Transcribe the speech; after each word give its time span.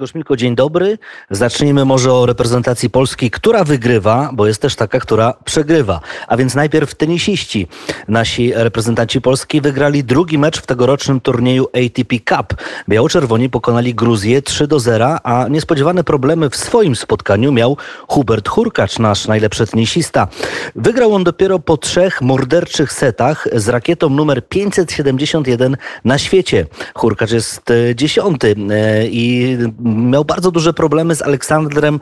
Gorzmilko, 0.00 0.36
dzień 0.36 0.54
dobry. 0.54 0.98
Zacznijmy 1.30 1.84
może 1.84 2.12
o 2.12 2.26
reprezentacji 2.26 2.90
Polski, 2.90 3.30
która 3.30 3.64
wygrywa, 3.64 4.30
bo 4.32 4.46
jest 4.46 4.62
też 4.62 4.76
taka, 4.76 5.00
która 5.00 5.34
przegrywa. 5.44 6.00
A 6.28 6.36
więc 6.36 6.54
najpierw 6.54 6.94
tenisiści. 6.94 7.66
Nasi 8.08 8.52
reprezentanci 8.54 9.20
Polski 9.20 9.60
wygrali 9.60 10.04
drugi 10.04 10.38
mecz 10.38 10.60
w 10.60 10.66
tegorocznym 10.66 11.20
turnieju 11.20 11.66
ATP 11.66 12.16
Cup. 12.16 12.54
Biało-czerwoni 12.88 13.50
pokonali 13.50 13.94
Gruzję 13.94 14.42
3 14.42 14.66
do 14.66 14.80
0, 14.80 15.16
a 15.22 15.48
niespodziewane 15.48 16.04
problemy 16.04 16.50
w 16.50 16.56
swoim 16.56 16.96
spotkaniu 16.96 17.52
miał 17.52 17.76
Hubert 18.08 18.48
Hurkacz, 18.48 18.98
nasz 18.98 19.26
najlepszy 19.26 19.66
tenisista. 19.66 20.28
Wygrał 20.76 21.14
on 21.14 21.24
dopiero 21.24 21.58
po 21.58 21.76
trzech 21.76 22.22
morderczych 22.22 22.92
setach 22.92 23.48
z 23.52 23.68
rakietą 23.68 24.10
numer 24.10 24.48
571 24.48 25.76
na 26.04 26.18
świecie. 26.18 26.66
Hurkacz 26.94 27.30
jest 27.30 27.70
e, 27.70 27.94
dziesiąty 27.94 28.54
e, 28.70 29.06
i 29.06 29.56
miał 29.90 30.24
bardzo 30.24 30.50
duże 30.50 30.72
problemy 30.72 31.14
z 31.14 31.22
Aleksandrem 31.22 32.00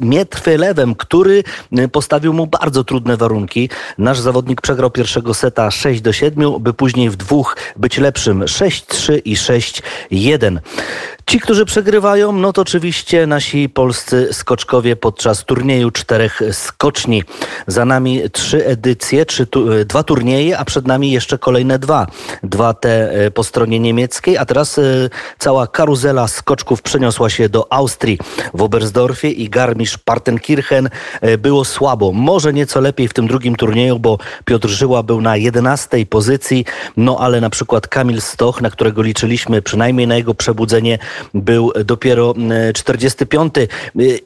Mietrwelewem, 0.00 0.94
który 0.94 1.44
y, 1.78 1.88
postawił 1.88 2.32
mu 2.32 2.46
bardzo 2.46 2.84
trudne 2.84 3.16
warunki. 3.16 3.70
Nasz 3.98 4.20
zawodnik 4.20 4.60
przegrał 4.60 4.90
pierwszego 4.90 5.34
seta 5.34 5.70
6 5.70 6.00
do 6.00 6.12
7, 6.12 6.58
by 6.60 6.74
później 6.74 7.10
w 7.10 7.16
dwóch 7.16 7.56
być 7.76 7.98
lepszym 7.98 8.40
6-3 8.40 9.20
i 9.24 9.36
6-1. 9.36 10.58
Ci, 11.28 11.40
którzy 11.40 11.64
przegrywają, 11.64 12.32
no 12.32 12.52
to 12.52 12.62
oczywiście 12.62 13.26
nasi 13.26 13.68
polscy 13.68 14.28
skoczkowie 14.32 14.96
podczas 14.96 15.44
turnieju 15.44 15.90
czterech 15.90 16.40
skoczni. 16.52 17.22
Za 17.66 17.84
nami 17.84 18.22
trzy 18.32 18.66
edycje, 18.66 19.26
trzy, 19.26 19.46
tu, 19.46 19.84
dwa 19.84 20.02
turnieje, 20.02 20.58
a 20.58 20.64
przed 20.64 20.86
nami 20.86 21.10
jeszcze 21.10 21.38
kolejne 21.38 21.78
dwa. 21.78 22.06
Dwa 22.42 22.74
te 22.74 23.12
e, 23.12 23.30
po 23.30 23.44
stronie 23.44 23.80
niemieckiej, 23.80 24.38
a 24.38 24.44
teraz 24.44 24.78
y, 24.78 25.10
cała 25.38 25.66
karuzela 25.66 26.28
skoczków 26.28 26.82
przeniosła 26.82 27.30
się 27.30 27.48
do 27.48 27.72
Austrii. 27.72 28.18
W 28.54 28.62
Oberstdorfie 28.62 29.30
i 29.30 29.50
Garmisch-Partenkirchen 29.50 30.88
było 31.38 31.64
słabo. 31.64 32.12
Może 32.12 32.52
nieco 32.52 32.80
lepiej 32.80 33.08
w 33.08 33.14
tym 33.14 33.26
drugim 33.26 33.56
turnieju, 33.56 33.98
bo 33.98 34.18
Piotr 34.44 34.68
Żyła 34.68 35.02
był 35.02 35.20
na 35.20 35.36
11 35.36 36.06
pozycji, 36.06 36.64
no 36.96 37.16
ale 37.20 37.40
na 37.40 37.50
przykład 37.50 37.88
Kamil 37.88 38.20
Stoch, 38.20 38.60
na 38.60 38.70
którego 38.70 39.02
liczyliśmy 39.02 39.62
przynajmniej 39.62 40.06
na 40.06 40.16
jego 40.16 40.34
przebudzenie, 40.34 40.98
był 41.34 41.72
dopiero 41.84 42.34
45. 42.74 43.54
E, 43.58 43.68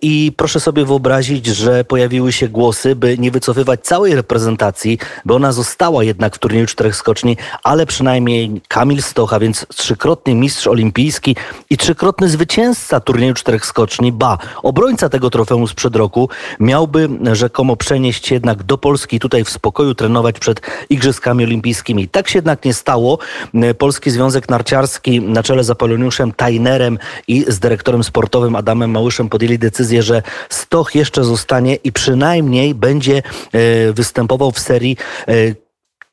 I 0.03 0.33
proszę 0.37 0.61
sobie 0.61 0.85
wyobrazić, 0.85 1.47
że 1.47 1.85
pojawiły 1.85 2.33
się 2.33 2.49
głosy, 2.49 2.97
by 2.97 3.19
nie 3.19 3.31
wycofywać 3.31 3.81
całej 3.81 4.15
reprezentacji, 4.15 4.99
by 5.25 5.35
ona 5.35 5.53
została 5.53 6.05
jednak 6.05 6.37
w 6.37 6.39
turnieju 6.39 6.67
czterech 6.67 6.97
skoczni, 6.97 7.37
ale 7.63 7.87
przynajmniej 7.87 8.61
Kamil 8.69 9.03
Stoch, 9.03 9.33
a 9.33 9.41
więc 9.41 9.67
trzykrotny 9.77 10.35
mistrz 10.35 10.67
olimpijski 10.67 11.37
i 11.71 11.77
trzykrotny 11.77 12.29
zwycięzca 12.29 13.01
turnieju 13.01 13.35
czterech 13.35 13.67
skoczni, 13.67 14.13
ba, 14.13 14.39
obrońca 14.63 15.09
tego 15.09 15.31
trofeum 15.31 15.69
sprzed 15.69 15.97
roku, 15.97 16.29
miałby 16.61 17.09
rzekomo 17.33 17.77
przenieść 17.77 18.27
się 18.27 18.35
jednak 18.35 18.63
do 18.63 18.79
Polski, 18.79 19.21
tutaj 19.21 19.45
w 19.45 19.51
spokoju 19.51 19.95
trenować 19.95 20.39
przed 20.39 20.61
Igrzyskami 20.91 21.45
Olimpijskimi. 21.45 22.09
Tak 22.09 22.29
się 22.29 22.39
jednak 22.39 22.65
nie 22.65 22.75
stało. 22.75 23.19
Polski 23.79 24.11
Związek 24.11 24.49
Narciarski 24.49 25.21
na 25.21 25.43
czele 25.43 25.65
z 25.65 25.71
Apoloniuszem 25.71 26.33
Tajnerem 26.33 26.82
i 27.29 27.45
z 27.49 27.59
dyrektorem 27.59 28.05
sportowym 28.05 28.57
Adamem 28.57 28.91
Małyszem 28.91 29.29
podjęli 29.29 29.59
decyzję, 29.59 30.03
że 30.03 30.23
Stoch 30.49 30.95
jeszcze 30.95 31.25
zostanie 31.25 31.75
i 31.75 31.93
przynajmniej 31.93 32.75
będzie 32.75 33.23
e, 33.53 33.93
występował 33.93 34.53
w 34.53 34.59
serii 34.59 34.97
e, 35.29 35.33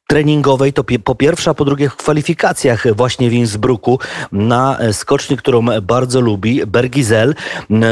treningowej, 0.09 0.73
to 0.73 0.83
po 1.03 1.15
pierwsze, 1.15 1.51
a 1.51 1.53
po 1.53 1.65
drugie 1.65 1.89
w 1.89 1.95
kwalifikacjach 1.95 2.95
właśnie 2.95 3.29
w 3.29 3.33
Innsbrucku 3.33 3.99
na 4.31 4.77
skoczni, 4.91 5.37
którą 5.37 5.65
bardzo 5.81 6.21
lubi, 6.21 6.65
Bergizel. 6.65 7.35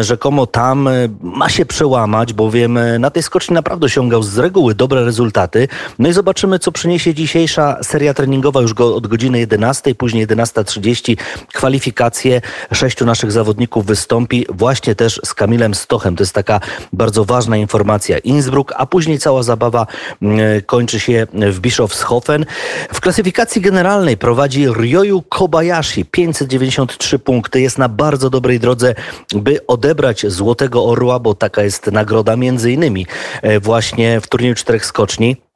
Rzekomo 0.02 0.48
tam 0.48 0.90
ma 1.22 1.50
się 1.50 1.66
przełamać, 1.66 2.34
bowiem 2.34 2.80
na 3.00 3.10
tej 3.10 3.24
skoczni 3.24 3.54
naprawdę 3.54 3.86
osiągał 3.86 4.24
z 4.24 4.38
reguły 4.38 4.76
dobre 4.76 5.06
rezultaty. 5.06 5.68
No 6.00 6.10
i 6.10 6.14
zobaczymy, 6.14 6.60
co 6.60 6.72
przyniesie 6.72 7.14
dzisiejsza 7.14 7.78
seria 7.84 8.14
treningowa 8.14 8.62
już 8.62 8.74
go 8.74 8.96
od 8.96 9.08
godziny 9.08 9.40
11, 9.40 9.96
później 9.96 10.28
11.30 10.28 11.18
kwalifikacje. 11.54 12.42
Sześciu 12.74 13.06
naszych 13.06 13.32
zawodników 13.32 13.86
wystąpi 13.86 14.46
właśnie 14.50 14.96
też 14.96 15.22
z 15.26 15.34
Kamilem 15.34 15.76
Stochem. 15.76 16.16
To 16.16 16.24
jest 16.24 16.34
taka 16.34 16.60
bardzo 16.94 17.26
ważna 17.26 17.58
informacja. 17.58 18.18
Innsbruck, 18.18 18.74
a 18.78 18.86
później 18.86 19.20
cała 19.20 19.44
zabawa 19.44 19.88
mm, 20.22 20.40
kończy 20.66 21.00
się 21.00 21.28
w 21.34 21.60
Bischofshofen 21.60 22.07
Hofen. 22.08 22.46
W 22.94 23.02
klasyfikacji 23.02 23.62
generalnej 23.62 24.18
prowadzi 24.18 24.68
Ryoyu 24.68 25.22
Kobayashi, 25.22 26.06
593 26.06 27.20
punkty. 27.20 27.62
Jest 27.62 27.78
na 27.78 27.90
bardzo 27.90 28.30
dobrej 28.30 28.60
drodze, 28.60 28.96
by 29.36 29.68
odebrać 29.68 30.26
Złotego 30.28 30.86
Orła, 30.86 31.20
bo 31.20 31.36
taka 31.36 31.64
jest 31.64 31.92
nagroda 31.92 32.36
między 32.36 32.72
innymi 32.72 33.06
e, 33.42 33.60
właśnie 33.60 34.22
w 34.22 34.28
turnieju 34.28 34.56
czterech 34.56 34.86
skoczni 34.86 35.47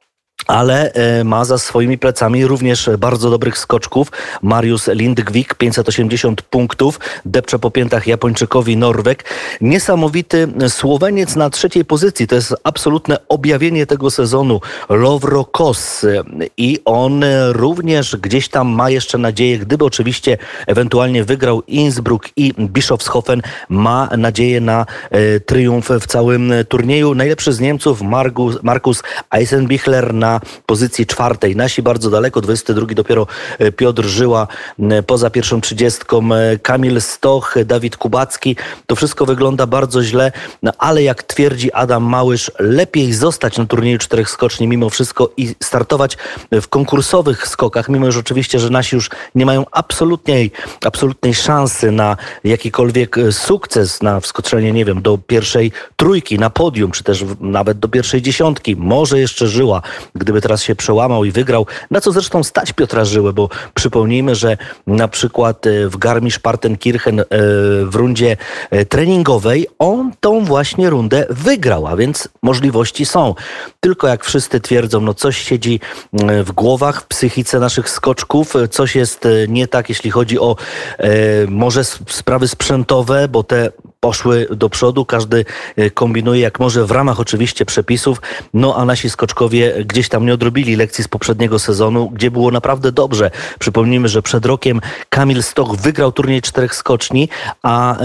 ale 0.46 0.92
e, 0.92 1.24
ma 1.24 1.44
za 1.44 1.58
swoimi 1.58 1.98
plecami 1.98 2.46
również 2.46 2.90
bardzo 2.98 3.30
dobrych 3.30 3.58
skoczków. 3.58 4.12
Mariusz 4.42 4.86
Lindgwik, 4.86 5.54
580 5.54 6.42
punktów, 6.42 7.00
depcze 7.24 7.58
po 7.58 7.70
piętach 7.70 8.06
Japończykowi 8.06 8.76
Norwek. 8.76 9.24
Niesamowity 9.60 10.48
Słoweniec 10.68 11.36
na 11.36 11.50
trzeciej 11.50 11.84
pozycji. 11.84 12.26
To 12.26 12.34
jest 12.34 12.54
absolutne 12.64 13.16
objawienie 13.28 13.86
tego 13.86 14.10
sezonu. 14.10 14.60
Lovro 14.88 15.44
Kos. 15.44 16.06
I 16.56 16.78
on 16.84 17.24
również 17.48 18.16
gdzieś 18.16 18.48
tam 18.48 18.68
ma 18.68 18.90
jeszcze 18.90 19.18
nadzieję, 19.18 19.58
gdyby 19.58 19.84
oczywiście 19.84 20.38
ewentualnie 20.66 21.24
wygrał 21.24 21.62
Innsbruck 21.66 22.28
i 22.36 22.54
Bischofshofen, 22.58 23.42
ma 23.68 24.08
nadzieję 24.18 24.60
na 24.60 24.86
e, 25.10 25.40
triumf 25.40 25.88
w 26.00 26.06
całym 26.06 26.52
turnieju. 26.68 27.14
Najlepszy 27.14 27.52
z 27.52 27.60
Niemców 27.60 28.02
Markus, 28.62 29.02
Eisenbichler 29.30 30.14
na 30.14 30.31
pozycji 30.66 31.06
czwartej. 31.06 31.56
Nasi 31.56 31.82
bardzo 31.82 32.10
daleko, 32.10 32.40
22 32.40 32.86
dopiero 32.86 33.26
e, 33.58 33.72
Piotr 33.72 34.04
Żyła 34.04 34.48
e, 34.78 35.02
poza 35.02 35.30
pierwszą 35.30 35.60
trzydziestką, 35.60 36.34
e, 36.34 36.58
Kamil 36.58 37.00
Stoch, 37.00 37.54
Dawid 37.64 37.96
Kubacki. 37.96 38.56
To 38.86 38.96
wszystko 38.96 39.26
wygląda 39.26 39.66
bardzo 39.66 40.02
źle, 40.02 40.32
no, 40.62 40.72
ale 40.78 41.02
jak 41.02 41.22
twierdzi 41.22 41.72
Adam 41.72 42.02
Małysz, 42.02 42.50
lepiej 42.58 43.12
zostać 43.12 43.58
na 43.58 43.66
turnieju 43.66 43.98
czterech 43.98 44.30
skoczni 44.30 44.68
mimo 44.68 44.90
wszystko 44.90 45.30
i 45.36 45.54
startować 45.62 46.16
w 46.52 46.68
konkursowych 46.68 47.48
skokach, 47.48 47.88
mimo 47.88 48.12
że 48.12 48.20
oczywiście, 48.20 48.58
że 48.58 48.70
nasi 48.70 48.96
już 48.96 49.10
nie 49.34 49.46
mają 49.46 49.64
absolutnej, 49.72 50.50
absolutnej 50.84 51.34
szansy 51.34 51.90
na 51.90 52.16
jakikolwiek 52.44 53.16
sukces, 53.30 54.02
na 54.02 54.20
wskoczenie, 54.20 54.72
nie 54.72 54.84
wiem, 54.84 55.02
do 55.02 55.18
pierwszej 55.18 55.72
trójki, 55.96 56.38
na 56.38 56.50
podium, 56.50 56.90
czy 56.90 57.04
też 57.04 57.24
nawet 57.40 57.78
do 57.78 57.88
pierwszej 57.88 58.22
dziesiątki. 58.22 58.76
Może 58.76 59.18
jeszcze 59.18 59.48
Żyła, 59.48 59.82
gdyby 60.22 60.40
teraz 60.40 60.62
się 60.62 60.74
przełamał 60.74 61.24
i 61.24 61.30
wygrał, 61.30 61.66
na 61.90 62.00
co 62.00 62.12
zresztą 62.12 62.44
stać 62.44 62.72
Piotra 62.72 63.04
Żyłę, 63.04 63.32
bo 63.32 63.48
przypomnijmy, 63.74 64.34
że 64.34 64.56
na 64.86 65.08
przykład 65.08 65.66
e, 65.66 65.88
w 65.88 65.98
Garmisch-Partenkirchen 65.98 67.20
e, 67.20 67.24
w 67.86 67.94
rundzie 67.94 68.36
e, 68.70 68.84
treningowej 68.84 69.66
on 69.78 70.12
tą 70.20 70.44
właśnie 70.44 70.90
rundę 70.90 71.26
wygrał, 71.30 71.86
a 71.86 71.96
więc 71.96 72.28
możliwości 72.42 73.06
są. 73.06 73.34
Tylko 73.80 74.08
jak 74.08 74.24
wszyscy 74.24 74.60
twierdzą, 74.60 75.00
no 75.00 75.14
coś 75.14 75.38
siedzi 75.38 75.80
w 76.44 76.52
głowach, 76.52 77.02
w 77.02 77.06
psychice 77.06 77.58
naszych 77.58 77.90
skoczków, 77.90 78.54
coś 78.70 78.96
jest 78.96 79.28
nie 79.48 79.68
tak, 79.68 79.88
jeśli 79.88 80.10
chodzi 80.10 80.38
o 80.38 80.56
może 81.48 81.84
sprawy 81.84 82.48
sprzętowe, 82.48 83.28
bo 83.28 83.44
te 83.44 83.70
poszły 84.04 84.46
do 84.50 84.68
przodu, 84.68 85.04
każdy 85.04 85.44
e, 85.76 85.90
kombinuje 85.90 86.40
jak 86.40 86.60
może 86.60 86.86
w 86.86 86.90
ramach 86.90 87.20
oczywiście 87.20 87.64
przepisów, 87.64 88.20
no 88.54 88.76
a 88.76 88.84
nasi 88.84 89.10
skoczkowie 89.10 89.84
gdzieś 89.84 90.08
tam 90.08 90.26
nie 90.26 90.34
odrobili 90.34 90.76
lekcji 90.76 91.04
z 91.04 91.08
poprzedniego 91.08 91.58
sezonu, 91.58 92.10
gdzie 92.10 92.30
było 92.30 92.50
naprawdę 92.50 92.92
dobrze. 92.92 93.30
Przypomnijmy, 93.58 94.08
że 94.08 94.22
przed 94.22 94.46
rokiem 94.46 94.80
Kamil 95.08 95.42
Stoch 95.42 95.76
wygrał 95.76 96.12
turniej 96.12 96.42
czterech 96.42 96.74
skoczni, 96.74 97.28
a 97.62 97.98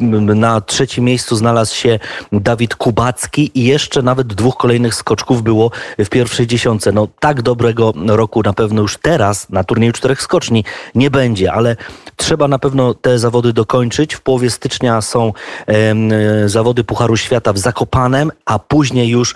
na 0.00 0.60
trzecim 0.60 1.04
miejscu 1.04 1.36
znalazł 1.36 1.74
się 1.74 1.98
Dawid 2.32 2.74
Kubacki 2.74 3.50
i 3.54 3.64
jeszcze 3.64 4.02
nawet 4.02 4.26
dwóch 4.26 4.56
kolejnych 4.56 4.94
skoczków 4.94 5.42
było 5.42 5.70
w 5.98 6.08
pierwszej 6.08 6.46
dziesiątce. 6.46 6.92
No 6.92 7.08
tak 7.20 7.42
dobrego 7.42 7.92
roku 8.06 8.42
na 8.42 8.52
pewno 8.52 8.82
już 8.82 8.96
teraz 8.96 9.50
na 9.50 9.64
turnieju 9.64 9.92
czterech 9.92 10.22
skoczni 10.22 10.64
nie 10.94 11.10
będzie, 11.10 11.52
ale 11.52 11.76
trzeba 12.16 12.48
na 12.48 12.58
pewno 12.58 12.94
te 12.94 13.18
zawody 13.18 13.52
dokończyć. 13.52 14.14
W 14.14 14.20
połowie 14.20 14.50
stycznia 14.50 15.00
są 15.00 15.32
e, 15.66 16.48
zawody 16.48 16.84
Pucharu 16.84 17.16
Świata 17.16 17.52
w 17.52 17.58
Zakopanem, 17.58 18.30
a 18.44 18.58
później 18.58 19.08
już 19.08 19.34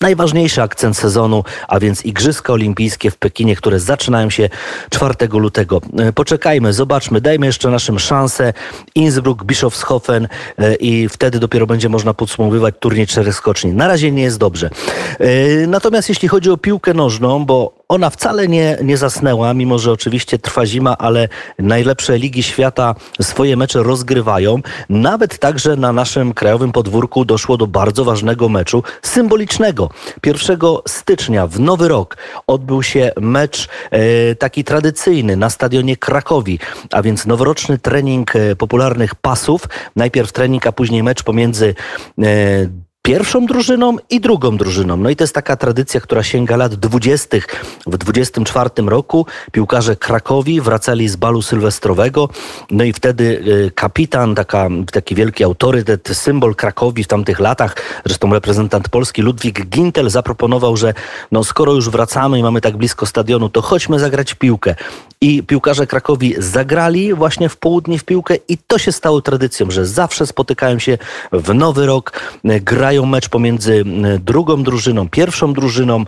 najważniejszy 0.00 0.62
akcent 0.62 0.96
sezonu, 0.96 1.44
a 1.68 1.80
więc 1.80 2.04
Igrzyska 2.04 2.52
Olimpijskie 2.52 3.10
w 3.10 3.16
Pekinie, 3.16 3.56
które 3.56 3.80
zaczynają 3.80 4.30
się 4.30 4.48
4 4.90 5.14
lutego. 5.32 5.80
E, 5.98 6.12
poczekajmy, 6.12 6.72
zobaczmy, 6.72 7.20
dajmy 7.20 7.46
jeszcze 7.46 7.70
naszym 7.70 7.98
szansę. 7.98 8.52
Innsbruck, 8.94 9.44
Bischofshofen 9.44 10.28
e, 10.58 10.74
i 10.74 11.08
wtedy 11.08 11.38
dopiero 11.38 11.66
będzie 11.66 11.88
można 11.88 12.14
podsumowywać 12.14 12.74
turniej 12.80 13.06
czterech 13.06 13.34
skoczni. 13.34 13.72
Na 13.72 13.88
razie 13.88 14.12
nie 14.12 14.22
jest 14.22 14.38
dobrze. 14.38 14.70
E, 15.18 15.66
natomiast 15.66 16.08
jeśli 16.08 16.28
chodzi 16.28 16.50
o 16.50 16.56
piłkę 16.56 16.94
nożną, 16.94 17.44
bo 17.44 17.83
ona 17.88 18.10
wcale 18.10 18.48
nie, 18.48 18.78
nie 18.82 18.96
zasnęła, 18.96 19.54
mimo 19.54 19.78
że 19.78 19.92
oczywiście 19.92 20.38
trwa 20.38 20.66
zima, 20.66 20.98
ale 20.98 21.28
najlepsze 21.58 22.18
ligi 22.18 22.42
świata 22.42 22.94
swoje 23.22 23.56
mecze 23.56 23.82
rozgrywają. 23.82 24.60
Nawet 24.88 25.38
także 25.38 25.76
na 25.76 25.92
naszym 25.92 26.34
krajowym 26.34 26.72
podwórku 26.72 27.24
doszło 27.24 27.56
do 27.56 27.66
bardzo 27.66 28.04
ważnego 28.04 28.48
meczu, 28.48 28.82
symbolicznego. 29.02 29.90
1 30.26 30.58
stycznia 30.88 31.46
w 31.46 31.60
Nowy 31.60 31.88
Rok 31.88 32.16
odbył 32.46 32.82
się 32.82 33.12
mecz 33.20 33.68
e, 33.90 34.34
taki 34.34 34.64
tradycyjny 34.64 35.36
na 35.36 35.50
stadionie 35.50 35.96
Krakowi, 35.96 36.58
a 36.92 37.02
więc 37.02 37.26
noworoczny 37.26 37.78
trening 37.78 38.36
e, 38.36 38.56
popularnych 38.56 39.14
pasów. 39.14 39.68
Najpierw 39.96 40.32
trening, 40.32 40.66
a 40.66 40.72
później 40.72 41.02
mecz 41.02 41.22
pomiędzy 41.22 41.74
e, 42.22 42.84
pierwszą 43.06 43.46
drużyną 43.46 43.96
i 44.10 44.20
drugą 44.20 44.56
drużyną. 44.56 44.96
No 44.96 45.10
i 45.10 45.16
to 45.16 45.24
jest 45.24 45.34
taka 45.34 45.56
tradycja, 45.56 46.00
która 46.00 46.22
sięga 46.22 46.56
lat 46.56 46.74
dwudziestych. 46.74 47.46
W 47.86 47.98
24 47.98 48.70
roku 48.86 49.26
piłkarze 49.52 49.96
Krakowi 49.96 50.60
wracali 50.60 51.08
z 51.08 51.16
balu 51.16 51.42
sylwestrowego, 51.42 52.28
no 52.70 52.84
i 52.84 52.92
wtedy 52.92 53.24
y, 53.24 53.70
kapitan, 53.74 54.34
taka, 54.34 54.68
taki 54.92 55.14
wielki 55.14 55.44
autorytet, 55.44 56.08
symbol 56.12 56.54
Krakowi 56.54 57.04
w 57.04 57.08
tamtych 57.08 57.40
latach, 57.40 57.76
zresztą 58.06 58.32
reprezentant 58.32 58.88
Polski 58.88 59.22
Ludwik 59.22 59.66
Gintel 59.66 60.10
zaproponował, 60.10 60.76
że 60.76 60.94
no 61.32 61.44
skoro 61.44 61.72
już 61.72 61.90
wracamy 61.90 62.38
i 62.38 62.42
mamy 62.42 62.60
tak 62.60 62.76
blisko 62.76 63.06
stadionu, 63.06 63.48
to 63.48 63.62
chodźmy 63.62 63.98
zagrać 63.98 64.34
piłkę. 64.34 64.74
I 65.20 65.42
piłkarze 65.42 65.86
Krakowi 65.86 66.34
zagrali 66.38 67.14
właśnie 67.14 67.48
w 67.48 67.56
południe 67.56 67.98
w 67.98 68.04
piłkę 68.04 68.36
i 68.48 68.58
to 68.58 68.78
się 68.78 68.92
stało 68.92 69.20
tradycją, 69.20 69.70
że 69.70 69.86
zawsze 69.86 70.26
spotykają 70.26 70.78
się 70.78 70.98
w 71.32 71.54
Nowy 71.54 71.86
Rok, 71.86 72.12
y, 72.44 72.60
grają 72.60 73.06
mecz 73.06 73.28
pomiędzy 73.28 73.84
drugą 74.20 74.62
drużyną, 74.62 75.08
pierwszą 75.08 75.52
drużyną. 75.52 76.04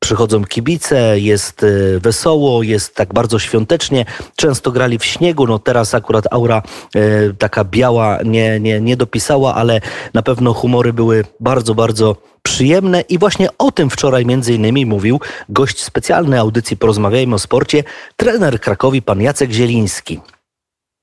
Przychodzą 0.00 0.44
kibice, 0.58 1.20
jest 1.20 1.62
e, 1.62 2.00
wesoło, 2.00 2.62
jest 2.62 2.94
tak 2.94 3.14
bardzo 3.14 3.38
świątecznie. 3.38 4.04
Często 4.36 4.72
grali 4.72 4.98
w 4.98 5.04
śniegu, 5.04 5.46
no 5.46 5.58
teraz 5.58 5.94
akurat 5.94 6.24
aura 6.30 6.62
e, 6.94 7.00
taka 7.38 7.64
biała 7.64 8.18
nie, 8.24 8.60
nie, 8.60 8.80
nie 8.80 8.96
dopisała, 8.96 9.54
ale 9.54 9.80
na 10.14 10.22
pewno 10.22 10.54
humory 10.54 10.92
były 10.92 11.24
bardzo, 11.40 11.74
bardzo 11.74 12.16
przyjemne 12.42 13.00
i 13.00 13.18
właśnie 13.18 13.48
o 13.58 13.72
tym 13.72 13.90
wczoraj 13.90 14.26
między 14.26 14.54
innymi 14.54 14.86
mówił 14.86 15.20
gość 15.48 15.84
specjalnej 15.84 16.38
audycji 16.38 16.76
Porozmawiajmy 16.76 17.34
o 17.34 17.38
sporcie, 17.38 17.84
trener 18.16 18.60
Krakowi, 18.60 19.02
pan 19.02 19.20
Jacek 19.20 19.50
Zieliński. 19.50 20.20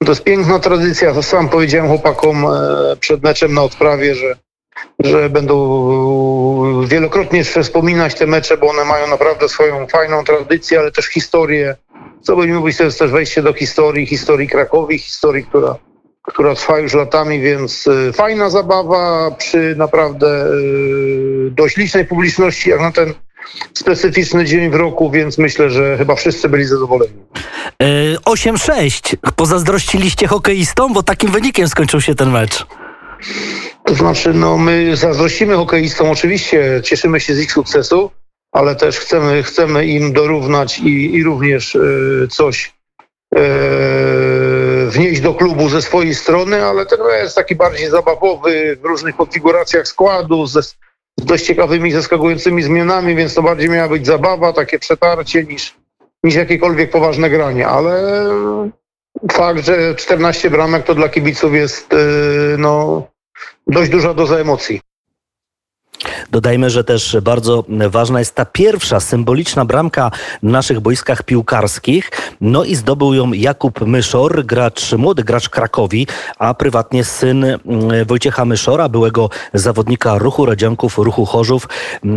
To 0.05 0.11
jest 0.11 0.23
piękna 0.23 0.59
tradycja, 0.59 1.13
to 1.13 1.23
sam 1.23 1.49
powiedziałem 1.49 1.87
chłopakom 1.87 2.45
przed 2.99 3.23
meczem 3.23 3.53
na 3.53 3.63
odprawie, 3.63 4.15
że 4.15 4.35
że 4.99 5.29
będą 5.29 6.87
wielokrotnie 6.87 7.43
wspominać 7.43 8.15
te 8.15 8.27
mecze, 8.27 8.57
bo 8.57 8.69
one 8.69 8.85
mają 8.85 9.07
naprawdę 9.07 9.49
swoją 9.49 9.87
fajną 9.87 10.23
tradycję, 10.23 10.79
ale 10.79 10.91
też 10.91 11.05
historię. 11.05 11.75
Co 12.21 12.35
by 12.35 12.47
mówić, 12.47 12.77
to 12.77 12.83
jest 12.83 12.99
też 12.99 13.11
wejście 13.11 13.41
do 13.41 13.53
historii, 13.53 14.05
historii 14.05 14.47
Krakowi, 14.47 14.99
historii, 14.99 15.45
która, 15.45 15.75
która 16.23 16.55
trwa 16.55 16.79
już 16.79 16.93
latami, 16.93 17.41
więc 17.41 17.87
y, 17.87 18.13
fajna 18.13 18.49
zabawa 18.49 19.31
przy 19.31 19.75
naprawdę 19.77 20.47
y, 20.47 21.51
dość 21.51 21.77
licznej 21.77 22.05
publiczności, 22.05 22.69
jak 22.69 22.79
na 22.79 22.91
ten 22.91 23.13
specyficzny 23.73 24.45
dzień 24.45 24.69
w 24.69 24.75
roku, 24.75 25.11
więc 25.11 25.37
myślę, 25.37 25.69
że 25.69 25.97
chyba 25.97 26.15
wszyscy 26.15 26.49
byli 26.49 26.65
zadowoleni. 26.65 27.13
8-6. 28.25 29.15
E, 29.23 29.31
Pozazdrościliście 29.31 30.27
hokeistom, 30.27 30.93
bo 30.93 31.03
takim 31.03 31.31
wynikiem 31.31 31.67
skończył 31.67 32.01
się 32.01 32.15
ten 32.15 32.31
mecz. 32.31 32.65
To 33.85 33.95
znaczy, 33.95 34.33
no 34.33 34.57
my 34.57 34.95
zazdrościmy 34.95 35.55
hokeistom, 35.55 36.09
oczywiście 36.09 36.81
cieszymy 36.83 37.19
się 37.19 37.35
z 37.35 37.39
ich 37.39 37.51
sukcesu, 37.51 38.11
ale 38.51 38.75
też 38.75 38.99
chcemy, 38.99 39.43
chcemy 39.43 39.85
im 39.85 40.13
dorównać 40.13 40.79
i, 40.79 41.15
i 41.15 41.23
również 41.23 41.75
y, 41.75 42.27
coś 42.31 42.73
y, 43.35 43.39
wnieść 44.87 45.21
do 45.21 45.33
klubu 45.33 45.69
ze 45.69 45.81
swojej 45.81 46.15
strony, 46.15 46.65
ale 46.65 46.85
ten 46.85 46.99
jest 47.21 47.35
taki 47.35 47.55
bardziej 47.55 47.89
zabawowy 47.89 48.77
w 48.81 48.85
różnych 48.85 49.15
konfiguracjach 49.15 49.87
składu, 49.87 50.47
ze, 50.47 50.63
z 50.63 50.75
dość 51.17 51.45
ciekawymi, 51.45 51.91
zaskakującymi 51.91 52.63
zmianami, 52.63 53.15
więc 53.15 53.33
to 53.33 53.41
bardziej 53.41 53.69
miała 53.69 53.89
być 53.89 54.05
zabawa, 54.05 54.53
takie 54.53 54.79
przetarcie 54.79 55.43
niż, 55.43 55.75
niż 56.23 56.35
jakiekolwiek 56.35 56.89
poważne 56.91 57.29
granie, 57.29 57.67
ale 57.67 58.25
fakt, 59.31 59.65
że 59.65 59.95
14 59.95 60.49
bramek 60.49 60.83
to 60.83 60.95
dla 60.95 61.09
kibiców 61.09 61.53
jest 61.53 61.93
y, 61.93 61.97
no, 62.57 63.03
dość 63.67 63.91
duża 63.91 64.13
doza 64.13 64.37
emocji. 64.37 64.81
Dodajmy, 66.31 66.69
że 66.69 66.83
też 66.83 67.17
bardzo 67.21 67.63
ważna 67.89 68.19
jest 68.19 68.35
ta 68.35 68.45
pierwsza 68.45 68.99
symboliczna 68.99 69.65
bramka 69.65 70.11
w 70.43 70.47
naszych 70.47 70.79
boiskach 70.79 71.23
piłkarskich. 71.23 72.11
No 72.41 72.63
i 72.63 72.75
zdobył 72.75 73.13
ją 73.13 73.33
Jakub 73.33 73.81
Myszor, 73.81 74.45
gracz, 74.45 74.93
młody 74.93 75.23
gracz 75.23 75.49
Krakowi, 75.49 76.07
a 76.39 76.53
prywatnie 76.53 77.03
syn 77.03 77.43
mm, 77.43 77.59
Wojciecha 78.07 78.45
Myszora, 78.45 78.89
byłego 78.89 79.29
zawodnika 79.53 80.17
ruchu 80.17 80.45
Radzianków, 80.45 80.97
ruchu 80.97 81.25
Chorzów. 81.25 81.67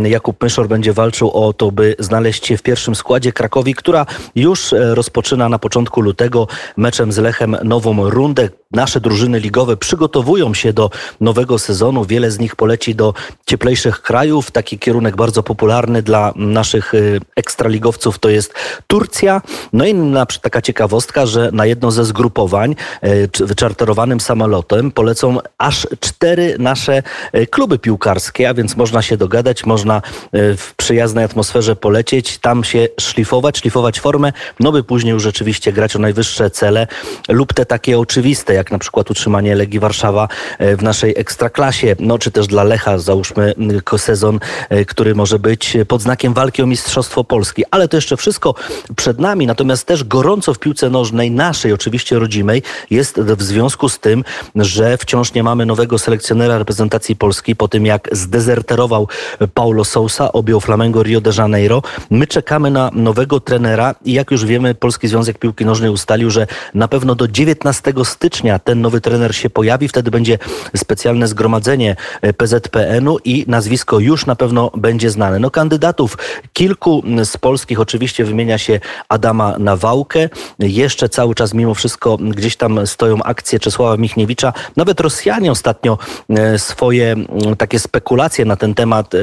Jakub 0.03 0.43
Myszor 0.43 0.67
będzie 0.67 0.93
walczył 0.93 1.31
o 1.31 1.53
to, 1.53 1.71
by 1.71 1.95
znaleźć 1.99 2.47
się 2.47 2.57
w 2.57 2.61
pierwszym 2.61 2.95
składzie 2.95 3.31
Krakowi, 3.31 3.75
która 3.75 4.05
już 4.35 4.73
e, 4.73 4.95
rozpoczyna 4.95 5.49
na 5.49 5.59
początku 5.59 6.01
lutego 6.01 6.47
meczem 6.77 7.11
z 7.11 7.17
Lechem 7.17 7.57
nową 7.63 8.09
rundę. 8.09 8.49
Nasze 8.71 9.01
drużyny 9.01 9.39
ligowe 9.39 9.77
przygotowują 9.77 10.53
się 10.53 10.73
do 10.73 10.89
nowego 11.21 11.59
sezonu. 11.59 12.05
Wiele 12.05 12.31
z 12.31 12.39
nich 12.39 12.55
poleci 12.55 12.95
do 12.95 13.13
cieplejszych 13.45 13.88
krajów. 13.97 14.51
Taki 14.51 14.79
kierunek 14.79 15.15
bardzo 15.15 15.43
popularny 15.43 16.01
dla 16.01 16.33
naszych 16.35 16.93
y, 16.93 17.19
ekstraligowców 17.35 18.19
to 18.19 18.29
jest 18.29 18.53
Turcja. 18.87 19.41
No 19.73 19.85
i 19.85 19.95
taka 20.41 20.61
ciekawostka, 20.61 21.25
że 21.25 21.49
na 21.53 21.65
jedno 21.65 21.91
ze 21.91 22.05
zgrupowań 22.05 22.75
y, 23.03 23.45
wyczarterowanym 23.45 24.19
samolotem 24.19 24.91
polecą 24.91 25.37
aż 25.57 25.87
cztery 25.99 26.55
nasze 26.59 27.03
y, 27.35 27.47
kluby 27.47 27.79
piłkarskie, 27.79 28.49
a 28.49 28.53
więc 28.53 28.75
można 28.75 29.01
się 29.01 29.17
dogadać, 29.17 29.65
można 29.65 30.01
w 30.33 30.73
przyjaznej 30.77 31.25
atmosferze 31.25 31.75
polecieć, 31.75 32.37
tam 32.37 32.63
się 32.63 32.87
szlifować, 32.99 33.57
szlifować 33.57 33.99
formę, 33.99 34.33
no 34.59 34.71
by 34.71 34.83
później 34.83 35.13
już 35.13 35.23
rzeczywiście 35.23 35.73
grać 35.73 35.95
o 35.95 35.99
najwyższe 35.99 36.49
cele 36.49 36.87
lub 37.29 37.53
te 37.53 37.65
takie 37.65 37.99
oczywiste, 37.99 38.53
jak 38.53 38.71
na 38.71 38.79
przykład 38.79 39.11
utrzymanie 39.11 39.55
Legii 39.55 39.79
Warszawa 39.79 40.27
w 40.59 40.83
naszej 40.83 41.13
ekstraklasie, 41.17 41.95
no 41.99 42.19
czy 42.19 42.31
też 42.31 42.47
dla 42.47 42.63
Lecha 42.63 42.97
załóżmy 42.97 43.53
sezon, 43.97 44.39
e, 44.69 44.85
który 44.85 45.15
może 45.15 45.39
być 45.39 45.77
pod 45.87 46.01
znakiem 46.01 46.33
walki 46.33 46.61
o 46.61 46.67
Mistrzostwo 46.67 47.23
Polski. 47.23 47.63
Ale 47.71 47.87
to 47.87 47.97
jeszcze 47.97 48.17
wszystko 48.17 48.55
przed 48.95 49.19
nami, 49.19 49.47
natomiast 49.47 49.87
też 49.87 50.03
gorąco 50.03 50.53
w 50.53 50.59
piłce 50.59 50.89
nożnej, 50.89 51.31
naszej 51.31 51.73
oczywiście 51.73 52.19
rodzimej, 52.19 52.63
jest 52.89 53.19
w 53.19 53.43
związku 53.43 53.89
z 53.89 53.99
tym, 53.99 54.23
że 54.55 54.97
wciąż 54.97 55.33
nie 55.33 55.43
mamy 55.43 55.65
nowego 55.65 55.99
selekcjonera 55.99 56.57
reprezentacji 56.57 57.15
Polski 57.15 57.55
po 57.55 57.67
tym, 57.67 57.85
jak 57.85 58.09
zdezerterował 58.11 59.07
Paulo 59.53 59.85
Sousa, 59.85 60.31
objął 60.31 60.59
Flamengo 60.59 61.03
Rio 61.03 61.21
de 61.21 61.31
Janeiro. 61.37 61.81
My 62.09 62.27
czekamy 62.27 62.71
na 62.71 62.91
nowego 62.93 63.39
trenera 63.39 63.95
i 64.05 64.13
jak 64.13 64.31
już 64.31 64.45
wiemy, 64.45 64.75
Polski 64.75 65.07
Związek 65.07 65.37
Piłki 65.37 65.65
Nożnej 65.65 65.89
ustalił, 65.89 66.29
że 66.29 66.47
na 66.73 66.87
pewno 66.87 67.15
do 67.15 67.27
19 67.27 67.93
stycznia 68.03 68.59
ten 68.59 68.81
nowy 68.81 69.01
trener 69.01 69.35
się 69.35 69.49
pojawi. 69.49 69.87
Wtedy 69.87 70.11
będzie 70.11 70.37
specjalne 70.77 71.27
zgromadzenie 71.27 71.95
PZPN-u 72.37 73.17
i 73.25 73.45
nazwisko 73.47 73.68
już 73.99 74.25
na 74.25 74.35
pewno 74.35 74.71
będzie 74.77 75.09
znane. 75.09 75.39
No 75.39 75.51
kandydatów 75.51 76.17
kilku 76.53 77.03
z 77.23 77.37
polskich 77.37 77.79
oczywiście 77.79 78.25
wymienia 78.25 78.57
się 78.57 78.79
Adama 79.09 79.55
Nawałkę. 79.59 80.29
Jeszcze 80.59 81.09
cały 81.09 81.35
czas 81.35 81.53
mimo 81.53 81.73
wszystko 81.73 82.17
gdzieś 82.17 82.55
tam 82.55 82.87
stoją 82.87 83.23
akcje 83.23 83.59
Czesława 83.59 83.97
Michniewicza. 83.97 84.53
Nawet 84.75 84.99
Rosjanie 84.99 85.51
ostatnio 85.51 85.97
e, 86.29 86.59
swoje 86.59 87.15
takie 87.57 87.79
spekulacje 87.79 88.45
na 88.45 88.55
ten 88.55 88.75
temat 88.75 89.15
e, 89.15 89.17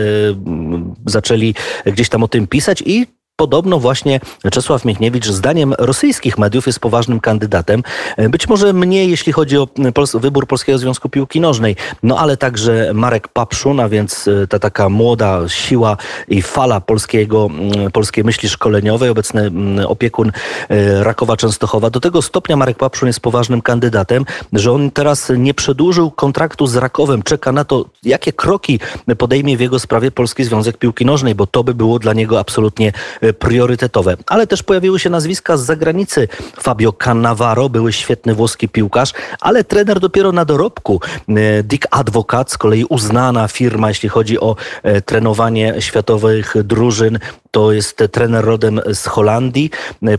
zaczęli 1.06 1.54
gdzieś 1.86 2.08
tam 2.08 2.22
o 2.22 2.28
tym 2.28 2.46
pisać 2.46 2.82
i 2.86 3.15
Podobno 3.36 3.78
właśnie 3.78 4.20
Czesław 4.52 4.84
Miechniewicz 4.84 5.26
zdaniem 5.26 5.74
rosyjskich 5.78 6.38
mediów 6.38 6.66
jest 6.66 6.80
poważnym 6.80 7.20
kandydatem. 7.20 7.82
Być 8.30 8.48
może 8.48 8.72
mniej 8.72 9.10
jeśli 9.10 9.32
chodzi 9.32 9.58
o 9.58 9.68
wybór 10.14 10.46
Polskiego 10.46 10.78
Związku 10.78 11.08
Piłki 11.08 11.40
Nożnej, 11.40 11.76
no 12.02 12.18
ale 12.18 12.36
także 12.36 12.90
Marek 12.94 13.28
Papszun, 13.28 13.80
a 13.80 13.88
więc 13.88 14.28
e, 14.28 14.46
ta 14.46 14.58
taka 14.58 14.88
młoda 14.88 15.48
siła 15.48 15.96
i 16.28 16.42
fala 16.42 16.80
polskiego, 16.80 17.48
polskiej 17.92 18.24
myśli 18.24 18.48
szkoleniowej, 18.48 19.10
obecny 19.10 19.50
opiekun 19.86 20.32
e, 20.68 21.04
Rakowa 21.04 21.36
Częstochowa. 21.36 21.90
Do 21.90 22.00
tego 22.00 22.22
stopnia 22.22 22.56
Marek 22.56 22.76
Papszun 22.76 23.06
jest 23.06 23.20
poważnym 23.20 23.62
kandydatem, 23.62 24.24
że 24.52 24.72
on 24.72 24.90
teraz 24.90 25.32
nie 25.36 25.54
przedłużył 25.54 26.10
kontraktu 26.10 26.66
z 26.66 26.76
Rakowem. 26.76 27.22
Czeka 27.22 27.52
na 27.52 27.64
to, 27.64 27.84
jakie 28.02 28.32
kroki 28.32 28.80
podejmie 29.18 29.56
w 29.56 29.60
jego 29.60 29.78
sprawie 29.78 30.10
Polski 30.10 30.44
Związek 30.44 30.76
Piłki 30.76 31.06
Nożnej, 31.06 31.34
bo 31.34 31.46
to 31.46 31.64
by 31.64 31.74
było 31.74 31.98
dla 31.98 32.12
niego 32.12 32.40
absolutnie 32.40 32.92
e, 33.20 33.25
priorytetowe. 33.32 34.16
Ale 34.26 34.46
też 34.46 34.62
pojawiły 34.62 34.98
się 34.98 35.10
nazwiska 35.10 35.56
z 35.56 35.64
zagranicy. 35.64 36.28
Fabio 36.60 36.92
Cannavaro, 36.92 37.68
były 37.68 37.92
świetny 37.92 38.34
włoski 38.34 38.68
piłkarz, 38.68 39.12
ale 39.40 39.64
trener 39.64 40.00
dopiero 40.00 40.32
na 40.32 40.44
dorobku. 40.44 41.00
E, 41.28 41.62
Dick 41.62 41.86
Advocat, 41.90 42.50
z 42.50 42.58
kolei 42.58 42.84
uznana 42.84 43.48
firma, 43.48 43.88
jeśli 43.88 44.08
chodzi 44.08 44.40
o 44.40 44.56
e, 44.82 45.00
trenowanie 45.00 45.74
światowych 45.78 46.54
drużyn, 46.64 47.18
to 47.56 47.72
jest 47.72 48.04
trener 48.12 48.44
rodem 48.44 48.80
z 48.92 49.06
Holandii. 49.06 49.70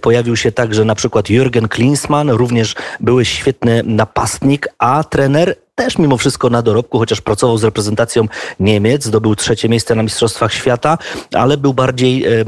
Pojawił 0.02 0.36
się 0.36 0.52
także 0.52 0.86
na 0.86 0.96
przykład 0.96 1.26
Jürgen 1.26 1.68
Klinsmann, 1.68 2.30
również 2.30 2.76
były 3.00 3.26
świetny 3.26 3.84
napastnik, 3.86 4.68
a 4.78 5.04
trener 5.04 5.56
też 5.78 5.98
mimo 5.98 6.18
wszystko 6.18 6.50
na 6.50 6.62
dorobku, 6.62 7.00
chociaż 7.00 7.22
pracował 7.22 7.58
z 7.58 7.64
reprezentacją 7.64 8.28
Niemiec, 8.60 9.04
zdobył 9.04 9.36
trzecie 9.36 9.70
miejsce 9.70 9.96
na 9.96 10.04
Mistrzostwach 10.04 10.54
Świata, 10.54 10.98
ale 11.34 11.58
był 11.58 11.74
bardziej 11.74 12.26
e, 12.26 12.46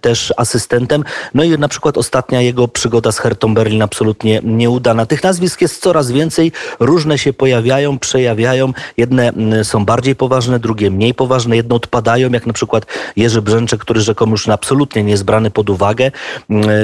też 0.00 0.34
asystentem. 0.36 1.04
No 1.34 1.44
i 1.44 1.58
na 1.58 1.68
przykład 1.68 1.98
ostatnia 1.98 2.40
jego 2.40 2.68
przygoda 2.68 3.12
z 3.12 3.18
Hertą 3.18 3.54
Berlin 3.54 3.82
absolutnie 3.82 4.40
nieudana. 4.44 5.06
Tych 5.06 5.22
nazwisk 5.22 5.60
jest 5.60 5.82
coraz 5.82 6.10
więcej, 6.10 6.52
różne 6.80 7.18
się 7.18 7.32
pojawiają, 7.32 7.98
przejawiają. 7.98 8.72
Jedne 8.96 9.32
są 9.64 9.84
bardziej 9.84 10.16
poważne, 10.16 10.58
drugie 10.58 10.90
mniej 10.90 11.14
poważne. 11.14 11.56
Jedne 11.56 11.74
odpadają, 11.74 12.30
jak 12.30 12.46
na 12.46 12.52
przykład 12.52 12.86
Jerzy 13.16 13.42
Brzęczek, 13.42 13.80
który 13.80 14.00
rzekomo 14.00 14.31
już 14.32 14.48
absolutnie 14.48 15.02
nie 15.02 15.10
jest 15.10 15.24
brany 15.24 15.50
pod 15.50 15.70
uwagę, 15.70 16.10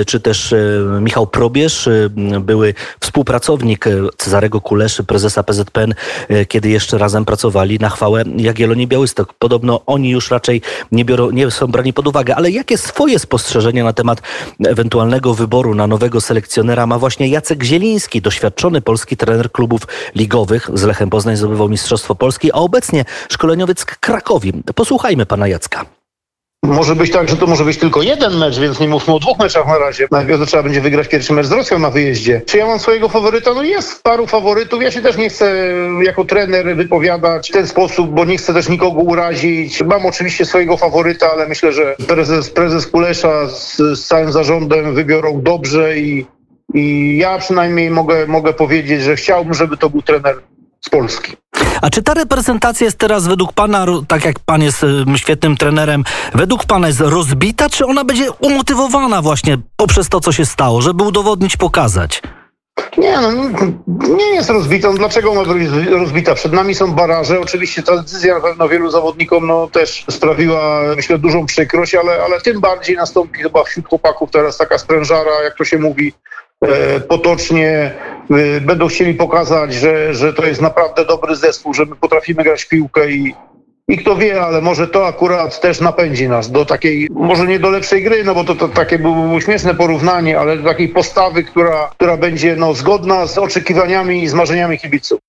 czy 0.07 0.21
też 0.21 0.53
e, 0.53 0.59
Michał 1.01 1.27
Probierz, 1.27 1.89
e, 1.89 2.11
były 2.41 2.75
współpracownik 3.01 3.85
Cezarego 4.17 4.61
Kuleszy, 4.61 5.05
prezesa 5.05 5.43
PZPN, 5.43 5.95
E, 6.29 6.47
kiedy 6.47 6.69
jeszcze 6.69 6.99
razem 6.99 7.25
pracowali 7.25 7.79
na 7.79 7.89
chwałę 7.89 8.25
Jagiellonii 8.37 8.87
Białystok. 8.87 9.35
Podobno 9.35 9.81
oni 9.87 10.11
już 10.11 10.31
raczej 10.31 10.63
nie, 10.93 11.05
biorą, 11.05 11.31
nie 11.31 11.51
są 11.51 11.67
brani 11.67 11.93
pod 11.93 12.09
uwagę. 12.09 12.37
Ale 12.37 12.51
jakie 12.51 12.79
swoje 12.79 13.19
spostrzeżenia 13.19 13.85
na 13.85 13.93
temat 13.93 14.23
ewentualnego 14.67 15.35
wyboru 15.35 15.75
na 15.75 15.87
nowego 15.87 16.21
selekcjonera 16.21 16.87
ma 16.87 16.99
właśnie 16.99 17.29
Jacek 17.29 17.63
Zieliński, 17.63 18.23
doświadczony 18.23 18.81
polski 18.81 19.17
trener 19.17 19.53
klubów 19.53 19.83
ligowych. 20.15 20.71
Z 20.75 20.83
Lechem 20.83 21.11
Poznań 21.11 21.37
zdobywał 21.37 21.69
Mistrzostwo 21.69 22.15
Polski, 22.15 22.53
a 22.53 22.55
obecnie 22.55 23.05
szkoleniowiec 23.29 23.85
Krakowi. 23.85 24.53
Posłuchajmy 24.75 25.27
pana 25.27 25.49
Jacka. 25.49 25.98
Może 26.63 26.97
być 26.97 27.11
tak, 27.11 27.29
że 27.29 27.37
to 27.37 27.47
może 27.47 27.65
być 27.65 27.79
tylko 27.79 28.03
jeden 28.03 28.37
mecz, 28.37 28.59
więc 28.59 28.81
nie 28.81 28.89
mówmy 28.89 29.15
o 29.15 29.19
dwóch 29.19 29.39
meczach 29.39 29.67
na 29.67 29.79
razie. 29.79 30.09
Najpierw 30.11 30.47
trzeba 30.47 30.63
będzie 30.63 30.81
wygrać 30.81 31.09
pierwszy 31.09 31.33
mecz 31.33 31.47
z 31.47 31.53
Rosją 31.53 31.79
na 31.79 31.91
wyjeździe. 31.91 32.43
Czy 32.47 32.59
ja 32.59 32.67
mam 32.67 32.79
swojego 32.79 33.09
faworyta? 33.09 33.55
No 33.55 33.63
jest 33.63 34.03
paru 34.03 34.27
faworytów. 34.27 34.83
Ja 34.83 34.91
się 34.91 35.03
też 35.03 35.17
nie 35.17 35.29
chcę 35.29 35.75
jako 36.03 36.25
trener 36.25 36.77
wypowiadać 36.77 37.49
w 37.49 37.53
ten 37.53 37.67
sposób, 37.67 38.11
bo 38.11 38.25
nie 38.25 38.37
chcę 38.37 38.55
też 38.55 38.69
nikogo 38.69 39.01
urazić. 39.01 39.83
Mam 39.83 40.07
oczywiście 40.07 40.45
swojego 40.45 40.77
faworyta, 40.77 41.33
ale 41.33 41.49
myślę, 41.49 41.73
że 41.73 41.97
prezes, 42.09 42.51
prezes 42.51 42.87
Kulesza 42.87 43.49
z, 43.49 43.77
z 43.77 44.07
całym 44.07 44.33
zarządem 44.33 44.95
wybiorą 44.95 45.43
dobrze 45.43 45.99
i, 45.99 46.27
i 46.75 47.17
ja 47.21 47.39
przynajmniej 47.39 47.91
mogę, 47.91 48.27
mogę 48.27 48.53
powiedzieć, 48.53 49.03
że 49.03 49.17
chciałbym, 49.17 49.55
żeby 49.55 49.77
to 49.77 49.91
był 49.91 50.03
trener 50.03 50.37
z 50.81 50.89
Polski. 50.89 51.37
A 51.83 51.91
czy 51.91 52.03
ta 52.03 52.15
reprezentacja 52.15 52.85
jest 52.85 52.99
teraz 52.99 53.27
według 53.27 53.53
pana, 53.53 53.87
tak 54.09 54.25
jak 54.25 54.39
pan 54.39 54.63
jest 54.63 54.87
świetnym 55.17 55.57
trenerem, 55.57 56.05
według 56.35 56.65
pana 56.65 56.87
jest 56.87 57.01
rozbita, 57.01 57.71
czy 57.71 57.87
ona 57.87 58.05
będzie 58.05 58.33
umotywowana 58.33 59.23
właśnie 59.23 59.59
poprzez 59.77 60.09
to, 60.09 60.21
co 60.21 60.33
się 60.33 60.47
stało, 60.47 60.83
żeby 60.83 61.05
udowodnić, 61.05 61.57
pokazać? 61.57 62.23
Nie, 62.99 63.19
no, 63.21 63.33
nie 64.17 64.35
jest 64.35 64.51
rozbita. 64.51 64.91
No, 64.91 64.99
dlaczego 64.99 65.35
ma 65.35 65.45
być 65.45 65.69
rozbita? 65.91 66.35
Przed 66.35 66.53
nami 66.53 66.75
są 66.75 66.93
baraże. 66.93 67.41
Oczywiście 67.41 67.83
ta 67.83 67.97
decyzja 67.97 68.35
na 68.35 68.41
pewno 68.41 68.69
wielu 68.69 68.91
zawodnikom 68.91 69.47
no, 69.47 69.69
też 69.73 70.05
sprawiła, 70.11 70.83
myślę, 70.97 71.19
dużą 71.19 71.47
przykrość, 71.47 71.95
ale, 71.95 72.23
ale 72.23 72.41
tym 72.41 72.61
bardziej 72.61 72.97
nastąpi 72.97 73.43
chyba 73.43 73.65
wśród 73.65 73.89
chłopaków 73.89 74.31
teraz 74.31 74.57
taka 74.57 74.79
sprężara, 74.79 75.43
jak 75.45 75.57
to 75.57 75.65
się 75.65 75.79
mówi, 75.79 76.13
e, 76.63 77.01
potocznie 77.01 77.95
Y, 77.95 78.08
będą 78.61 78.89
chcieli 78.89 79.15
pokazać, 79.15 79.75
że, 79.75 80.15
że 80.15 80.33
to 80.33 80.47
jest 80.47 80.61
naprawdę 80.61 81.05
dobry 81.05 81.37
zespół, 81.37 81.75
że 81.75 81.85
my 81.85 81.97
potrafimy 81.97 82.45
grać 82.45 82.63
w 82.63 82.69
piłkę 82.69 83.11
i, 83.11 83.35
i 83.89 83.99
kto 83.99 84.17
wie, 84.17 84.43
ale 84.43 84.61
może 84.61 84.89
to 84.89 85.07
akurat 85.07 85.61
też 85.61 85.81
napędzi 85.81 86.29
nas 86.29 86.51
do 86.51 86.65
takiej, 86.65 87.09
może 87.11 87.47
nie 87.47 87.59
do 87.59 87.71
lepszej 87.71 88.03
gry, 88.03 88.25
no 88.25 88.35
bo 88.35 88.45
to, 88.45 88.55
to 88.55 88.69
takie 88.69 88.99
było 88.99 89.41
śmieszne 89.41 89.75
porównanie, 89.75 90.41
ale 90.41 90.57
do 90.57 90.69
takiej 90.69 90.89
postawy, 90.89 91.45
która, 91.45 91.91
która 91.91 92.17
będzie 92.17 92.57
no, 92.57 92.75
zgodna 92.75 93.27
z 93.27 93.39
oczekiwaniami 93.39 94.23
i 94.23 94.29
z 94.29 94.35
marzeniami 94.35 94.79
kibiców. 94.79 95.21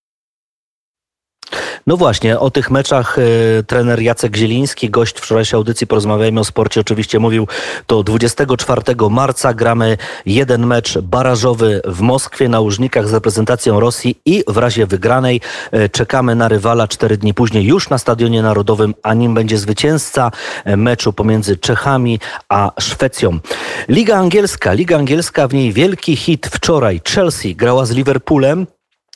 No 1.90 1.98
właśnie, 1.98 2.40
o 2.40 2.52
tych 2.52 2.72
meczach 2.72 3.18
y, 3.20 3.64
trener 3.68 4.02
Jacek 4.02 4.36
Zieliński, 4.36 4.90
gość 4.90 5.20
wczorajszej 5.20 5.58
audycji 5.58 5.88
Porozmawiajmy 5.88 6.40
o 6.40 6.44
sporcie, 6.44 6.82
oczywiście 6.82 7.20
mówił, 7.20 7.48
to 7.88 8.04
24 8.04 8.82
marca 9.10 9.54
gramy 9.54 9.98
jeden 10.26 10.66
mecz 10.66 11.00
barażowy 11.00 11.82
w 11.86 12.02
Moskwie 12.02 12.50
na 12.50 12.60
Łużnikach 12.60 13.08
z 13.08 13.14
reprezentacją 13.14 13.80
Rosji 13.80 14.16
i 14.26 14.44
w 14.48 14.58
razie 14.58 14.86
wygranej 14.86 15.42
y, 15.74 15.90
czekamy 15.90 16.36
na 16.36 16.48
rywala 16.48 16.88
cztery 16.88 17.18
dni 17.18 17.34
później 17.34 17.66
już 17.66 17.90
na 17.90 17.98
Stadionie 17.98 18.42
Narodowym, 18.42 18.94
a 19.04 19.14
nim 19.14 19.34
będzie 19.34 19.58
zwycięzca 19.58 20.32
y, 20.68 20.78
meczu 20.78 21.14
pomiędzy 21.14 21.58
Czechami 21.58 22.20
a 22.50 22.72
Szwecją. 22.80 23.40
Liga 23.88 24.18
Angielska, 24.18 24.74
Liga 24.74 24.98
Angielska, 24.98 25.48
w 25.48 25.54
niej 25.54 25.74
wielki 25.74 26.16
hit 26.16 26.48
wczoraj. 26.48 27.02
Chelsea 27.06 27.56
grała 27.56 27.86
z 27.86 27.92
Liverpoolem. 27.92 28.68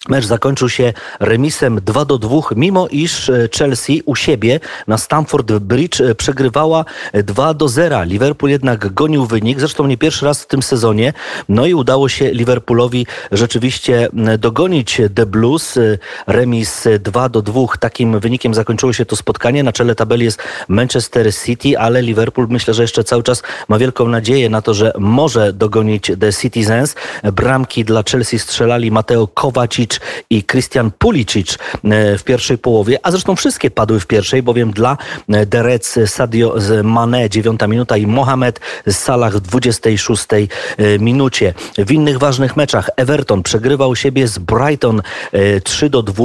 Mecz 0.10 0.26
zakończył 0.26 0.70
się 0.70 0.94
remisem 1.20 1.80
2 1.86 2.06
do 2.06 2.18
2, 2.18 2.40
mimo 2.56 2.88
iż 2.88 3.30
e, 3.30 3.50
Chelsea 3.58 4.02
u 4.06 4.16
siebie 4.16 4.60
na 4.88 4.98
Stamford 4.98 5.52
Bridge 5.52 6.02
e, 6.02 6.16
przegrywała 6.16 6.86
2 7.14 7.54
do 7.54 7.70
0. 7.70 8.04
Liverpool 8.04 8.52
jednak 8.52 8.94
gonił 8.94 9.26
wynik, 9.26 9.60
zresztą 9.60 9.88
nie 9.88 9.98
pierwszy 9.98 10.26
raz 10.26 10.42
w 10.42 10.48
tym 10.48 10.64
sezonie. 10.64 11.14
No 11.50 11.66
i 11.66 11.74
udało 11.74 12.10
się 12.10 12.32
Liverpoolowi 12.32 13.08
rzeczywiście 13.32 14.10
dogonić 14.38 15.02
The 15.16 15.26
Blues. 15.26 15.78
E, 15.78 15.98
remis 16.28 16.88
2 17.00 17.30
do 17.30 17.42
2. 17.42 17.62
Takim 17.80 18.20
wynikiem 18.20 18.54
zakończyło 18.54 18.94
się 18.94 19.06
to 19.06 19.16
spotkanie. 19.16 19.64
Na 19.64 19.72
czele 19.72 19.96
tabeli 19.96 20.26
jest 20.26 20.44
Manchester 20.68 21.36
City, 21.36 21.80
ale 21.80 22.02
Liverpool 22.02 22.48
myślę, 22.50 22.74
że 22.74 22.82
jeszcze 22.82 23.04
cały 23.04 23.24
czas 23.24 23.44
ma 23.68 23.80
wielką 23.80 24.08
nadzieję 24.08 24.50
na 24.50 24.62
to, 24.62 24.74
że 24.74 24.94
może 25.00 25.54
dogonić 25.54 26.12
The 26.20 26.34
Citizens. 26.34 26.96
Bramki 27.24 27.86
dla 27.86 28.04
Chelsea 28.12 28.40
strzelali 28.40 28.92
Mateo 28.92 29.28
Kovacic 29.28 29.93
i 30.30 30.44
Christian 30.44 30.92
Pulicic 30.92 31.58
e, 31.84 32.18
w 32.18 32.24
pierwszej 32.24 32.58
połowie, 32.58 33.00
a 33.04 33.12
zresztą 33.12 33.36
wszystkie 33.36 33.72
padły 33.72 34.00
w 34.00 34.08
pierwszej, 34.08 34.44
bowiem 34.44 34.72
dla 34.72 34.98
e, 35.30 35.46
Derec 35.46 36.00
Sadio 36.06 36.56
Mane 36.84 37.30
9 37.30 37.60
minuta 37.68 37.98
i 37.98 38.08
Mohamed 38.08 38.60
Salah 38.90 39.34
w 39.34 39.40
26 39.40 40.26
e, 40.34 41.00
minucie. 41.00 41.54
W 41.78 41.92
innych 41.92 42.18
ważnych 42.18 42.58
meczach 42.58 42.90
Everton 42.98 43.44
przegrywał 43.44 43.96
siebie 43.96 44.28
z 44.28 44.40
Brighton 44.40 45.02
3 45.64 45.90
do 45.90 46.04
2. 46.04 46.24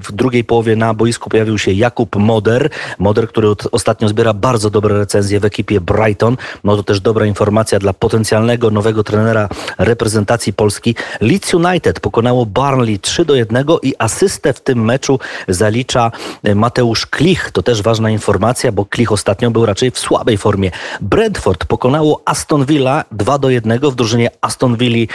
W 0.00 0.12
drugiej 0.12 0.44
połowie 0.44 0.76
na 0.76 0.94
boisku 0.94 1.30
pojawił 1.30 1.58
się 1.58 1.72
Jakub 1.72 2.16
Moder. 2.16 2.70
Moder, 2.98 3.28
który 3.28 3.48
ostatnio 3.72 4.08
zbiera 4.08 4.34
bardzo 4.34 4.70
dobre 4.70 4.98
recenzje 4.98 5.40
w 5.40 5.44
ekipie 5.44 5.80
Brighton. 5.80 6.36
No 6.64 6.76
to 6.76 6.82
też 6.82 7.00
dobra 7.00 7.26
informacja 7.26 7.78
dla 7.78 7.92
potencjalnego 7.92 8.70
nowego 8.70 9.04
trenera 9.04 9.48
reprezentacji 9.78 10.52
Polski. 10.52 10.94
Leeds 11.20 11.54
United 11.54 12.00
pokonało 12.00 12.46
Barnley 12.46 12.83
Burnley 12.84 12.98
3 12.98 13.24
do 13.24 13.34
1 13.34 13.66
i 13.82 13.94
asystę 13.98 14.52
w 14.52 14.60
tym 14.60 14.84
meczu 14.84 15.18
zalicza 15.48 16.12
e, 16.42 16.54
Mateusz 16.54 17.06
Klich. 17.06 17.50
To 17.50 17.62
też 17.62 17.82
ważna 17.82 18.10
informacja, 18.10 18.72
bo 18.72 18.84
Klich 18.84 19.12
ostatnio 19.12 19.50
był 19.50 19.66
raczej 19.66 19.90
w 19.90 19.98
słabej 19.98 20.38
formie. 20.38 20.70
Brentford 21.00 21.64
pokonało 21.64 22.22
Aston 22.24 22.64
Villa 22.64 23.04
2 23.12 23.38
do 23.38 23.50
1. 23.50 23.78
W 23.78 23.94
drużynie 23.94 24.30
Aston 24.40 24.76
Villa 24.76 25.06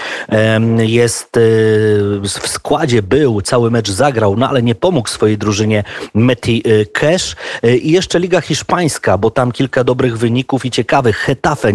jest 0.78 1.38
e, 1.38 1.40
w 2.22 2.48
składzie 2.48 3.02
był, 3.02 3.42
cały 3.42 3.72
mecz 3.72 3.92
zagrał, 3.92 4.38
no 4.38 4.50
ale 4.50 4.62
nie 4.62 4.76
pomógł 4.76 5.10
swojej 5.10 5.38
drużynie 5.38 5.84
Meti 6.14 6.64
e, 6.66 6.86
Cash. 6.86 7.36
I 7.82 7.92
jeszcze 7.92 8.20
Liga 8.20 8.42
Hiszpańska, 8.42 9.18
bo 9.18 9.32
tam 9.32 9.52
kilka 9.52 9.84
dobrych 9.84 10.18
wyników 10.18 10.66
i 10.66 10.72
ciekawych. 10.72 11.18
Hetafe 11.18 11.74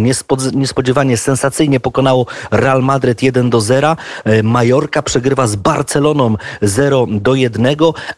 niespodziewanie 0.52 1.16
sensacyjnie 1.16 1.80
pokonało 1.80 2.26
Real 2.50 2.82
Madrid 2.82 3.22
1 3.22 3.50
do 3.50 3.60
0. 3.60 3.96
Majorka 4.42 5.02
przegrywa 5.02 5.46
z 5.46 5.56
Bar 5.56 5.83
Barceloną 5.84 6.36
0 6.62 7.06
do 7.10 7.34
1. 7.34 7.66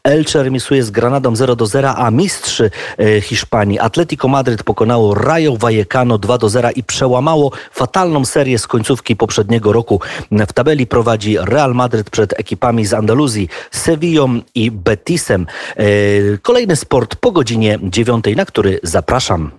Elche 0.05 0.43
remisuje 0.43 0.83
z 0.83 0.91
Granadą 0.91 1.37
0 1.37 1.57
do 1.57 1.67
0, 1.67 1.95
a 1.97 2.11
mistrz 2.11 2.61
e, 2.61 2.71
Hiszpanii 3.21 3.79
Atletico 3.79 4.29
Madryt 4.29 4.63
pokonało 4.63 5.15
Rayo 5.15 5.57
Vallecano 5.57 6.19
2 6.19 6.39
do 6.39 6.49
0 6.49 6.71
i 6.77 6.83
przełamało 6.83 7.53
fatalną 7.73 8.25
serię 8.25 8.59
z 8.59 8.67
końcówki 8.67 9.17
poprzedniego 9.17 9.73
roku. 9.73 10.01
W 10.31 10.53
tabeli 10.53 10.87
prowadzi 10.87 11.37
Real 11.39 11.75
Madryt 11.75 12.11
przed 12.11 12.41
ekipami 12.41 12.87
z 12.87 12.95
Andaluzji, 12.95 13.49
Sevillą 13.71 14.41
i 14.55 14.71
Betisem. 14.71 15.47
E, 15.77 15.85
kolejny 16.43 16.77
sport 16.77 17.17
po 17.17 17.33
godzinie 17.33 17.79
9, 17.83 18.25
na 18.37 18.45
który 18.45 18.81
zapraszam. 18.83 19.51